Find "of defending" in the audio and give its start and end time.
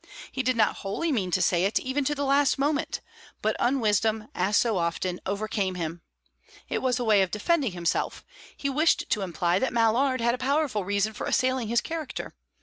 7.21-7.73